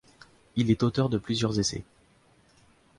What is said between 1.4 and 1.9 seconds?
essais.